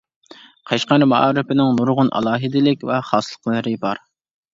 قەشقەر 0.69 1.03
مائارىپىنىڭ 1.11 1.75
نۇرغۇن 1.79 2.09
ئالاھىدىلىك 2.21 2.87
ۋە 2.91 2.97
خاسلىقلىرى 3.11 3.75
بار. 3.85 4.03